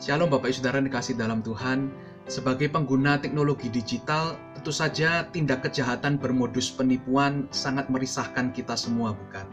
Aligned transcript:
Shalom 0.00 0.32
Bapak 0.32 0.48
Ibu 0.48 0.64
Saudara 0.64 0.80
dikasih 0.80 1.12
dalam 1.20 1.44
Tuhan. 1.44 1.92
Sebagai 2.24 2.72
pengguna 2.72 3.20
teknologi 3.20 3.68
digital, 3.68 4.32
tentu 4.56 4.72
saja 4.72 5.28
tindak 5.28 5.60
kejahatan 5.60 6.16
bermodus 6.16 6.72
penipuan 6.72 7.44
sangat 7.52 7.84
merisahkan 7.92 8.48
kita 8.48 8.80
semua, 8.80 9.12
bukan? 9.12 9.44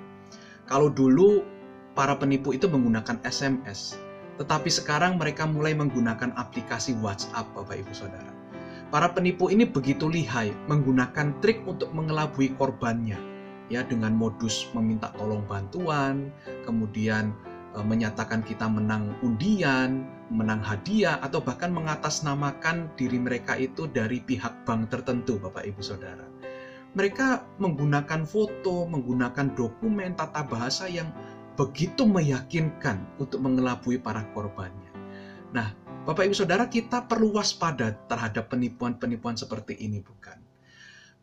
Kalau 0.63 0.87
dulu 0.87 1.43
para 1.99 2.15
penipu 2.15 2.55
itu 2.55 2.63
menggunakan 2.71 3.19
SMS, 3.27 3.99
tetapi 4.39 4.71
sekarang 4.71 5.19
mereka 5.19 5.43
mulai 5.43 5.75
menggunakan 5.75 6.31
aplikasi 6.39 6.95
WhatsApp, 7.03 7.51
Bapak 7.51 7.83
Ibu 7.83 7.91
Saudara. 7.91 8.31
Para 8.87 9.11
penipu 9.11 9.51
ini 9.51 9.67
begitu 9.67 10.07
lihai 10.07 10.55
menggunakan 10.71 11.43
trik 11.43 11.59
untuk 11.67 11.91
mengelabui 11.91 12.55
korbannya, 12.55 13.19
ya 13.67 13.83
dengan 13.83 14.15
modus 14.15 14.71
meminta 14.71 15.11
tolong 15.19 15.43
bantuan, 15.43 16.31
kemudian 16.63 17.35
menyatakan 17.75 18.41
kita 18.41 18.65
menang 18.65 19.13
undian, 19.21 20.07
menang 20.31 20.63
hadiah, 20.63 21.19
atau 21.21 21.43
bahkan 21.43 21.69
mengatasnamakan 21.71 22.89
diri 22.95 23.19
mereka 23.19 23.55
itu 23.59 23.85
dari 23.91 24.23
pihak 24.23 24.63
bank 24.65 24.89
tertentu, 24.91 25.37
Bapak 25.37 25.67
Ibu 25.67 25.81
Saudara. 25.83 26.25
Mereka 26.97 27.59
menggunakan 27.61 28.25
foto, 28.25 28.89
menggunakan 28.89 29.53
dokumen 29.53 30.17
tata 30.17 30.41
bahasa 30.47 30.89
yang 30.89 31.13
begitu 31.57 32.05
meyakinkan 32.05 33.01
untuk 33.17 33.41
mengelabui 33.41 34.01
para 34.01 34.25
korbannya. 34.33 34.89
Nah, 35.53 35.73
Bapak 36.07 36.25
Ibu 36.25 36.35
Saudara, 36.37 36.71
kita 36.71 37.03
perlu 37.05 37.35
waspada 37.35 37.93
terhadap 38.07 38.47
penipuan-penipuan 38.47 39.35
seperti 39.35 39.75
ini, 39.77 39.99
bukan? 39.99 40.39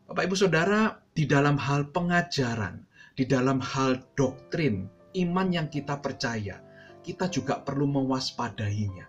Bapak 0.05 0.29
Ibu 0.29 0.37
Saudara, 0.37 1.01
di 1.17 1.25
dalam 1.25 1.57
hal 1.57 1.89
pengajaran, 1.89 2.85
di 3.17 3.25
dalam 3.25 3.57
hal 3.57 4.05
doktrin, 4.13 4.85
iman 5.23 5.47
yang 5.53 5.67
kita 5.71 6.01
percaya, 6.03 6.59
kita 7.05 7.31
juga 7.31 7.61
perlu 7.61 7.87
mewaspadainya. 7.87 9.07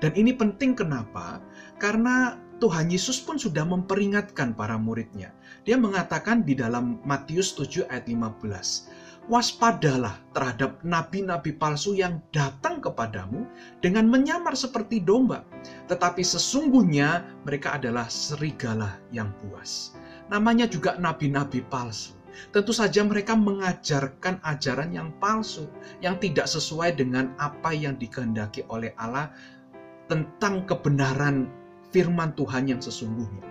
Dan 0.00 0.12
ini 0.16 0.32
penting 0.32 0.76
kenapa? 0.76 1.40
Karena 1.76 2.36
Tuhan 2.60 2.92
Yesus 2.92 3.20
pun 3.20 3.40
sudah 3.40 3.64
memperingatkan 3.64 4.52
para 4.52 4.76
muridnya. 4.76 5.32
Dia 5.64 5.80
mengatakan 5.80 6.44
di 6.44 6.52
dalam 6.52 7.00
Matius 7.08 7.56
7 7.56 7.88
ayat 7.88 8.04
15, 8.04 9.32
waspadalah 9.32 10.20
terhadap 10.36 10.76
nabi-nabi 10.84 11.56
palsu 11.56 11.96
yang 11.96 12.20
datang 12.36 12.84
kepadamu 12.84 13.48
dengan 13.80 14.08
menyamar 14.12 14.52
seperti 14.52 15.00
domba, 15.00 15.44
tetapi 15.88 16.20
sesungguhnya 16.20 17.24
mereka 17.48 17.80
adalah 17.80 18.08
serigala 18.12 19.00
yang 19.08 19.32
buas. 19.40 19.96
Namanya 20.28 20.68
juga 20.68 21.00
nabi-nabi 21.00 21.64
palsu. 21.64 22.19
Tentu 22.50 22.72
saja 22.74 23.02
mereka 23.02 23.36
mengajarkan 23.36 24.40
ajaran 24.42 24.90
yang 24.94 25.14
palsu, 25.18 25.66
yang 26.00 26.16
tidak 26.18 26.46
sesuai 26.48 26.96
dengan 26.98 27.34
apa 27.36 27.74
yang 27.74 27.94
dikehendaki 27.98 28.64
oleh 28.70 28.94
Allah 28.98 29.30
tentang 30.10 30.66
kebenaran 30.66 31.46
firman 31.94 32.34
Tuhan 32.34 32.66
yang 32.66 32.82
sesungguhnya. 32.82 33.46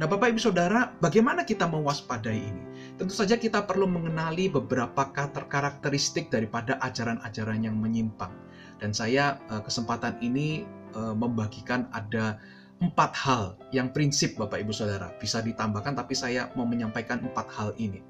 Nah, 0.00 0.08
Bapak 0.08 0.32
Ibu 0.32 0.40
Saudara, 0.40 0.96
bagaimana 0.96 1.44
kita 1.44 1.68
mewaspadai 1.68 2.40
ini? 2.40 2.64
Tentu 2.96 3.12
saja 3.12 3.36
kita 3.36 3.68
perlu 3.68 3.84
mengenali 3.84 4.48
beberapa 4.48 5.12
karakteristik 5.48 6.32
daripada 6.32 6.80
ajaran-ajaran 6.80 7.60
yang 7.68 7.76
menyimpang. 7.76 8.32
Dan 8.80 8.96
saya 8.96 9.36
eh, 9.52 9.60
kesempatan 9.60 10.16
ini 10.24 10.64
eh, 10.96 11.14
membagikan 11.14 11.84
ada 11.92 12.40
empat 12.80 13.12
hal 13.12 13.60
yang 13.76 13.92
prinsip 13.92 14.40
Bapak 14.40 14.64
Ibu 14.64 14.72
Saudara 14.72 15.12
bisa 15.20 15.44
ditambahkan 15.44 16.00
tapi 16.00 16.16
saya 16.16 16.48
mau 16.56 16.64
menyampaikan 16.64 17.20
empat 17.20 17.46
hal 17.52 17.70
ini. 17.76 18.00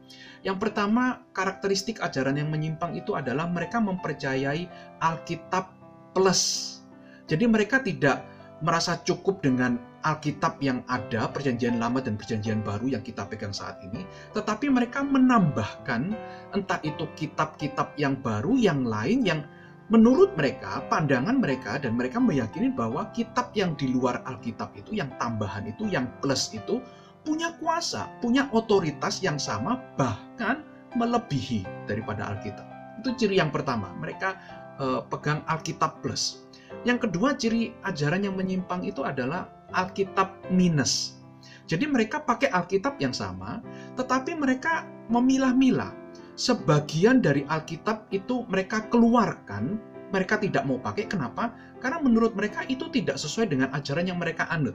Yang 0.46 0.62
pertama 0.62 1.26
karakteristik 1.34 1.98
ajaran 1.98 2.38
yang 2.38 2.48
menyimpang 2.54 2.94
itu 2.94 3.18
adalah 3.18 3.50
mereka 3.50 3.82
mempercayai 3.82 4.70
Alkitab 5.02 5.74
plus. 6.14 6.78
Jadi 7.26 7.44
mereka 7.50 7.82
tidak 7.82 8.22
merasa 8.62 8.98
cukup 9.02 9.42
dengan 9.42 9.80
Alkitab 10.00 10.64
yang 10.64 10.80
ada, 10.88 11.28
Perjanjian 11.28 11.76
Lama 11.76 12.00
dan 12.00 12.16
Perjanjian 12.16 12.64
Baru 12.64 12.88
yang 12.88 13.04
kita 13.04 13.28
pegang 13.28 13.52
saat 13.52 13.76
ini, 13.84 14.04
tetapi 14.32 14.72
mereka 14.72 15.04
menambahkan 15.04 16.16
entah 16.56 16.80
itu 16.80 17.04
kitab-kitab 17.20 17.92
yang 18.00 18.16
baru, 18.16 18.56
yang 18.56 18.88
lain, 18.88 19.28
yang 19.28 19.40
menurut 19.90 20.32
mereka, 20.38 20.86
pandangan 20.86 21.42
mereka, 21.42 21.76
dan 21.82 21.98
mereka 21.98 22.22
meyakini 22.22 22.70
bahwa 22.70 23.10
kitab 23.10 23.50
yang 23.58 23.74
di 23.74 23.90
luar 23.90 24.22
Alkitab 24.22 24.72
itu, 24.78 24.96
yang 24.96 25.10
tambahan 25.18 25.66
itu, 25.66 25.90
yang 25.90 26.06
plus 26.22 26.54
itu, 26.54 26.78
punya 27.26 27.52
kuasa, 27.58 28.08
punya 28.22 28.46
otoritas 28.54 29.20
yang 29.20 29.36
sama, 29.36 29.82
bahkan 29.98 30.62
melebihi 30.94 31.66
daripada 31.90 32.30
Alkitab. 32.32 32.64
Itu 33.02 33.18
ciri 33.18 33.42
yang 33.42 33.50
pertama, 33.50 33.90
mereka 33.98 34.38
uh, 34.78 35.02
pegang 35.10 35.42
Alkitab 35.50 36.00
plus. 36.00 36.46
Yang 36.86 37.10
kedua, 37.10 37.34
ciri 37.34 37.74
ajaran 37.82 38.24
yang 38.24 38.38
menyimpang 38.38 38.86
itu 38.86 39.02
adalah 39.02 39.50
Alkitab 39.74 40.38
minus. 40.54 41.18
Jadi 41.66 41.86
mereka 41.86 42.22
pakai 42.22 42.50
Alkitab 42.50 42.98
yang 43.02 43.14
sama, 43.14 43.62
tetapi 43.98 44.38
mereka 44.38 44.86
memilah-milah. 45.10 45.99
Sebagian 46.40 47.20
dari 47.20 47.44
Alkitab 47.44 48.08
itu 48.16 48.48
mereka 48.48 48.88
keluarkan, 48.88 49.76
mereka 50.08 50.40
tidak 50.40 50.64
mau 50.64 50.80
pakai. 50.80 51.04
Kenapa? 51.04 51.52
Karena 51.84 52.00
menurut 52.00 52.32
mereka 52.32 52.64
itu 52.64 52.88
tidak 52.88 53.20
sesuai 53.20 53.52
dengan 53.52 53.68
ajaran 53.76 54.08
yang 54.08 54.16
mereka 54.16 54.48
anut. 54.48 54.72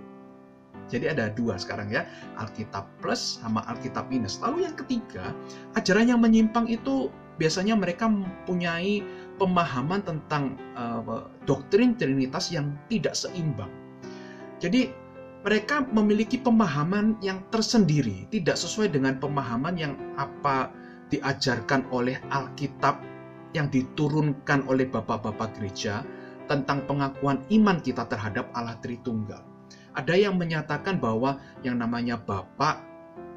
Jadi 0.93 1.09
ada 1.09 1.33
dua 1.33 1.57
sekarang 1.57 1.89
ya, 1.89 2.05
Alkitab 2.37 2.85
plus 3.01 3.41
sama 3.41 3.65
Alkitab 3.65 4.13
minus. 4.13 4.37
Lalu 4.45 4.69
yang 4.69 4.77
ketiga, 4.77 5.33
ajaran 5.73 6.13
yang 6.13 6.21
menyimpang 6.21 6.69
itu 6.69 7.09
biasanya 7.41 7.73
mereka 7.73 8.05
mempunyai 8.05 9.01
pemahaman 9.41 10.05
tentang 10.05 10.61
uh, 10.77 11.25
doktrin 11.49 11.97
Trinitas 11.97 12.53
yang 12.53 12.77
tidak 12.93 13.17
seimbang. 13.17 13.73
Jadi 14.61 14.93
mereka 15.41 15.81
memiliki 15.89 16.37
pemahaman 16.37 17.17
yang 17.25 17.41
tersendiri, 17.49 18.29
tidak 18.29 18.53
sesuai 18.53 18.93
dengan 18.93 19.17
pemahaman 19.17 19.73
yang 19.73 19.97
apa 20.21 20.84
diajarkan 21.13 21.89
oleh 21.93 22.17
Alkitab 22.33 22.97
yang 23.55 23.71
diturunkan 23.71 24.67
oleh 24.67 24.89
bapak-bapak 24.89 25.55
gereja 25.55 26.03
tentang 26.45 26.85
pengakuan 26.85 27.41
iman 27.49 27.77
kita 27.81 28.05
terhadap 28.05 28.51
Allah 28.53 28.77
Tritunggal. 28.83 29.41
Ada 29.95 30.13
yang 30.19 30.35
menyatakan 30.35 30.99
bahwa 30.99 31.39
yang 31.63 31.79
namanya 31.79 32.19
Bapak, 32.19 32.83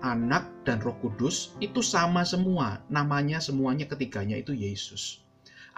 Anak, 0.02 0.50
dan 0.66 0.82
Roh 0.82 0.98
Kudus 0.98 1.54
itu 1.62 1.78
sama 1.86 2.26
semua, 2.26 2.82
namanya 2.90 3.38
semuanya 3.38 3.86
ketiganya 3.86 4.34
itu 4.34 4.50
Yesus. 4.50 5.22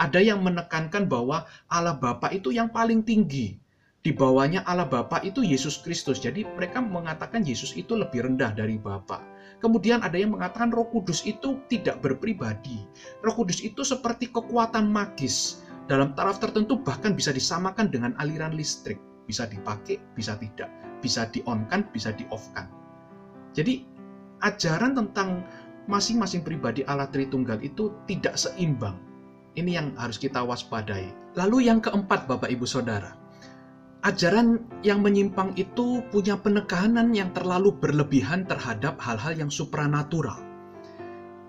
Ada 0.01 0.25
yang 0.25 0.41
menekankan 0.41 1.05
bahwa 1.05 1.45
Allah 1.69 2.01
Bapa 2.01 2.33
itu 2.33 2.49
yang 2.49 2.73
paling 2.73 3.05
tinggi. 3.05 3.61
Di 4.01 4.17
bawahnya 4.17 4.65
Allah 4.65 4.89
Bapa 4.89 5.21
itu 5.21 5.45
Yesus 5.45 5.85
Kristus. 5.85 6.25
Jadi 6.25 6.49
mereka 6.49 6.81
mengatakan 6.81 7.45
Yesus 7.45 7.77
itu 7.77 7.93
lebih 7.93 8.25
rendah 8.25 8.57
dari 8.57 8.81
Bapa. 8.81 9.21
Kemudian 9.61 10.01
ada 10.01 10.17
yang 10.17 10.33
mengatakan 10.33 10.73
Roh 10.73 10.89
Kudus 10.89 11.25
itu 11.29 11.61
tidak 11.69 12.01
berpribadi. 12.01 12.85
Roh 13.21 13.37
Kudus 13.37 13.61
itu 13.61 13.85
seperti 13.85 14.33
kekuatan 14.33 14.89
magis. 14.89 15.65
Dalam 15.85 16.17
taraf 16.17 16.41
tertentu 16.41 16.81
bahkan 16.81 17.13
bisa 17.13 17.31
disamakan 17.31 17.93
dengan 17.93 18.17
aliran 18.17 18.57
listrik. 18.57 18.97
Bisa 19.29 19.45
dipakai, 19.47 20.01
bisa 20.17 20.35
tidak. 20.41 20.73
Bisa 21.05 21.29
di-on-kan, 21.29 21.87
bisa 21.93 22.11
di-off-kan. 22.17 22.67
Jadi 23.53 23.85
ajaran 24.41 24.97
tentang 24.97 25.45
masing-masing 25.87 26.41
pribadi 26.41 26.81
Allah 26.89 27.09
Tritunggal 27.13 27.61
itu 27.61 27.93
tidak 28.09 28.41
seimbang 28.41 28.97
ini 29.59 29.75
yang 29.75 29.97
harus 29.99 30.21
kita 30.21 30.43
waspadai. 30.43 31.11
Lalu 31.35 31.67
yang 31.71 31.83
keempat 31.83 32.27
Bapak 32.31 32.51
Ibu 32.51 32.67
Saudara, 32.67 33.15
ajaran 34.01 34.65
yang 34.81 35.05
menyimpang 35.05 35.53
itu 35.61 36.01
punya 36.09 36.41
penekanan 36.41 37.13
yang 37.13 37.29
terlalu 37.37 37.77
berlebihan 37.77 38.49
terhadap 38.49 38.97
hal-hal 38.97 39.37
yang 39.37 39.53
supranatural. 39.53 40.41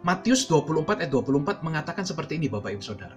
Matius 0.02 0.50
24 0.50 1.06
ayat 1.06 1.12
24 1.14 1.62
mengatakan 1.62 2.04
seperti 2.04 2.42
ini 2.42 2.50
Bapak 2.50 2.74
Ibu 2.76 2.84
Saudara. 2.84 3.16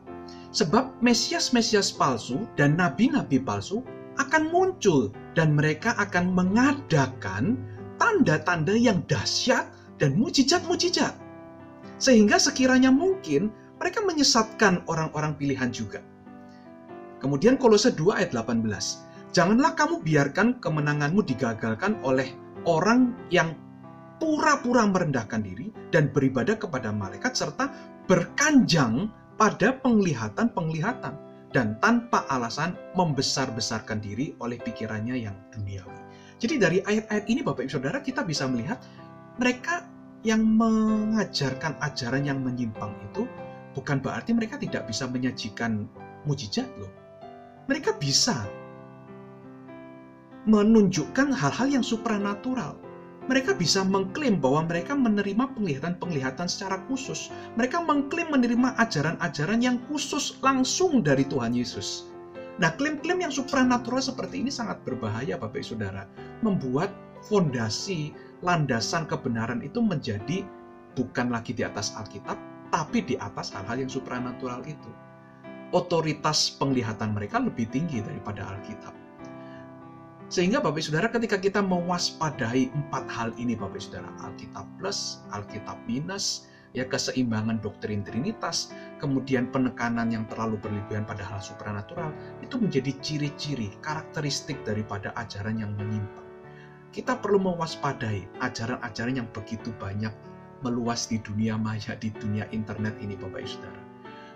Sebab 0.54 1.00
Mesias-Mesias 1.02 1.90
palsu 1.96 2.46
dan 2.54 2.78
nabi-nabi 2.78 3.40
palsu 3.40 3.82
akan 4.20 4.52
muncul 4.54 5.10
dan 5.34 5.56
mereka 5.58 5.96
akan 5.98 6.30
mengadakan 6.30 7.58
tanda-tanda 7.98 8.76
yang 8.76 9.02
dahsyat 9.10 9.66
dan 9.98 10.14
mujizat-mujizat. 10.14 11.16
Sehingga 11.98 12.38
sekiranya 12.38 12.94
mungkin 12.94 13.50
mereka 13.80 14.04
menyesatkan 14.04 14.86
orang-orang 14.86 15.34
pilihan 15.34 15.74
juga. 15.74 16.04
Kemudian 17.18 17.56
Kolose 17.56 17.90
2 17.90 18.20
ayat 18.20 18.30
18. 18.36 18.60
Janganlah 19.34 19.74
kamu 19.74 20.06
biarkan 20.06 20.62
kemenanganmu 20.62 21.26
digagalkan 21.26 21.98
oleh 22.06 22.30
orang 22.70 23.18
yang 23.34 23.58
pura-pura 24.22 24.86
merendahkan 24.86 25.42
diri 25.42 25.74
dan 25.90 26.06
beribadah 26.14 26.54
kepada 26.54 26.94
malaikat 26.94 27.34
serta 27.34 27.66
berkanjang 28.06 29.10
pada 29.34 29.74
penglihatan-penglihatan 29.82 31.18
dan 31.50 31.74
tanpa 31.82 32.22
alasan 32.30 32.78
membesar-besarkan 32.94 33.98
diri 33.98 34.38
oleh 34.38 34.54
pikirannya 34.62 35.26
yang 35.26 35.34
duniawi. 35.50 35.98
Jadi 36.38 36.54
dari 36.54 36.78
ayat-ayat 36.86 37.26
ini 37.26 37.42
Bapak 37.42 37.66
Ibu 37.66 37.74
Saudara 37.74 37.98
kita 38.06 38.22
bisa 38.22 38.46
melihat 38.46 38.78
mereka 39.42 39.82
yang 40.22 40.46
mengajarkan 40.46 41.74
ajaran 41.82 42.22
yang 42.22 42.38
menyimpang 42.38 42.94
itu 43.10 43.26
bukan 43.74 43.98
berarti 43.98 44.30
mereka 44.30 44.62
tidak 44.62 44.86
bisa 44.86 45.10
menyajikan 45.10 45.90
mujizat 46.22 46.70
loh. 46.78 46.90
Mereka 47.66 47.98
bisa, 47.98 48.46
menunjukkan 50.44 51.32
hal-hal 51.32 51.68
yang 51.68 51.84
supranatural. 51.84 52.76
Mereka 53.24 53.56
bisa 53.56 53.80
mengklaim 53.80 54.36
bahwa 54.36 54.68
mereka 54.68 54.92
menerima 54.92 55.56
penglihatan-penglihatan 55.56 56.44
secara 56.44 56.84
khusus. 56.84 57.32
Mereka 57.56 57.80
mengklaim 57.80 58.28
menerima 58.28 58.76
ajaran-ajaran 58.76 59.64
yang 59.64 59.80
khusus 59.88 60.36
langsung 60.44 61.00
dari 61.00 61.24
Tuhan 61.24 61.56
Yesus. 61.56 62.12
Nah, 62.60 62.76
klaim-klaim 62.76 63.24
yang 63.24 63.32
supranatural 63.32 64.04
seperti 64.04 64.44
ini 64.44 64.52
sangat 64.52 64.84
berbahaya, 64.84 65.40
Bapak 65.40 65.64
Ibu 65.64 65.68
Saudara. 65.72 66.04
Membuat 66.44 66.92
fondasi, 67.24 68.12
landasan 68.44 69.08
kebenaran 69.08 69.64
itu 69.64 69.80
menjadi 69.80 70.44
bukan 70.92 71.32
lagi 71.32 71.56
di 71.56 71.64
atas 71.64 71.96
Alkitab, 71.96 72.36
tapi 72.68 73.00
di 73.00 73.16
atas 73.16 73.56
hal-hal 73.56 73.80
yang 73.80 73.90
supranatural 73.90 74.60
itu. 74.68 74.90
Otoritas 75.72 76.54
penglihatan 76.60 77.16
mereka 77.16 77.40
lebih 77.40 77.66
tinggi 77.72 78.04
daripada 78.04 78.52
Alkitab. 78.52 78.94
Sehingga 80.32 80.56
Bapak 80.64 80.80
Saudara 80.80 81.12
ketika 81.12 81.36
kita 81.36 81.60
mewaspadai 81.60 82.72
empat 82.72 83.04
hal 83.12 83.36
ini 83.36 83.52
Bapak 83.52 83.76
Saudara, 83.76 84.08
Alkitab 84.24 84.64
plus, 84.80 85.20
Alkitab 85.36 85.76
minus, 85.84 86.48
ya 86.72 86.88
keseimbangan 86.88 87.60
doktrin 87.60 88.00
Trinitas, 88.00 88.72
kemudian 88.96 89.52
penekanan 89.52 90.08
yang 90.08 90.24
terlalu 90.32 90.56
berlebihan 90.64 91.04
pada 91.04 91.20
hal 91.20 91.44
supranatural, 91.44 92.08
itu 92.40 92.56
menjadi 92.56 92.96
ciri-ciri, 93.04 93.68
karakteristik 93.84 94.56
daripada 94.64 95.12
ajaran 95.20 95.60
yang 95.60 95.76
menyimpang. 95.76 96.24
Kita 96.88 97.20
perlu 97.20 97.42
mewaspadai 97.44 98.24
ajaran-ajaran 98.40 99.20
yang 99.20 99.28
begitu 99.36 99.76
banyak 99.76 100.14
meluas 100.64 101.04
di 101.04 101.20
dunia 101.20 101.60
maya, 101.60 101.92
di 102.00 102.08
dunia 102.16 102.48
internet 102.48 102.96
ini 103.04 103.12
Bapak 103.12 103.44
Ibu 103.44 103.50
Saudara. 103.60 103.80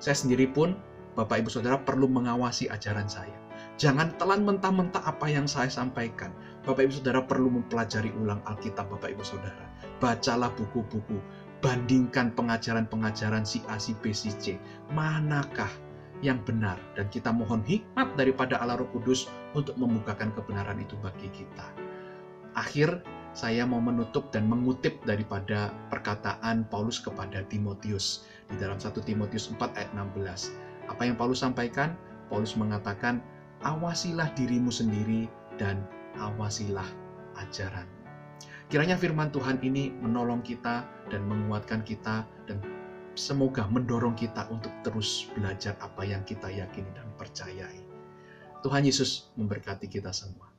Saya 0.04 0.16
sendiri 0.20 0.52
pun, 0.52 0.76
Bapak 1.16 1.40
Ibu 1.40 1.48
Saudara 1.48 1.80
perlu 1.80 2.06
mengawasi 2.06 2.68
ajaran 2.68 3.08
saya 3.08 3.47
Jangan 3.78 4.10
telan 4.18 4.42
mentah-mentah 4.42 5.06
apa 5.06 5.30
yang 5.30 5.46
saya 5.46 5.70
sampaikan. 5.70 6.34
Bapak 6.66 6.90
Ibu 6.90 6.98
Saudara 6.98 7.22
perlu 7.22 7.46
mempelajari 7.46 8.10
ulang 8.18 8.42
Alkitab 8.42 8.90
Bapak 8.90 9.14
Ibu 9.14 9.22
Saudara. 9.22 9.70
Bacalah 10.02 10.50
buku-buku, 10.58 11.22
bandingkan 11.62 12.34
pengajaran-pengajaran 12.34 13.46
si 13.46 13.62
A, 13.70 13.78
si 13.78 13.94
B, 14.02 14.10
si 14.10 14.34
C. 14.34 14.58
Manakah 14.90 15.70
yang 16.26 16.42
benar? 16.42 16.74
Dan 16.98 17.06
kita 17.06 17.30
mohon 17.30 17.62
hikmat 17.62 18.18
daripada 18.18 18.58
Allah 18.58 18.82
Roh 18.82 18.90
Kudus 18.90 19.30
untuk 19.54 19.78
membukakan 19.78 20.34
kebenaran 20.34 20.82
itu 20.82 20.98
bagi 20.98 21.30
kita. 21.30 21.70
Akhir, 22.58 22.98
saya 23.30 23.62
mau 23.62 23.78
menutup 23.78 24.34
dan 24.34 24.50
mengutip 24.50 24.98
daripada 25.06 25.70
perkataan 25.94 26.66
Paulus 26.66 26.98
kepada 26.98 27.46
Timotius 27.46 28.26
di 28.50 28.58
dalam 28.58 28.82
1 28.82 28.90
Timotius 29.06 29.54
4 29.54 29.78
ayat 29.78 29.90
16. 29.94 30.90
Apa 30.90 31.06
yang 31.06 31.14
Paulus 31.14 31.46
sampaikan? 31.46 31.94
Paulus 32.26 32.58
mengatakan, 32.58 33.22
awasilah 33.66 34.30
dirimu 34.38 34.70
sendiri 34.70 35.26
dan 35.58 35.82
awasilah 36.18 36.86
ajaran. 37.38 37.86
Kiranya 38.68 39.00
firman 39.00 39.32
Tuhan 39.32 39.64
ini 39.64 39.96
menolong 40.04 40.44
kita 40.44 40.84
dan 41.08 41.24
menguatkan 41.24 41.80
kita 41.82 42.28
dan 42.44 42.60
semoga 43.16 43.64
mendorong 43.66 44.12
kita 44.14 44.46
untuk 44.52 44.70
terus 44.84 45.26
belajar 45.32 45.74
apa 45.80 46.04
yang 46.04 46.20
kita 46.22 46.52
yakini 46.52 46.92
dan 46.92 47.08
percayai. 47.16 47.80
Tuhan 48.60 48.84
Yesus 48.84 49.32
memberkati 49.40 49.88
kita 49.88 50.12
semua. 50.12 50.57